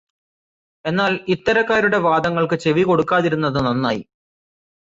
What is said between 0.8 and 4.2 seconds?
എന്നാൽ ഇത്തരക്കാരുടെ വാദങ്ങൾക്ക് ചെവികൊടുക്കാതിരുന്നത് നന്നായി.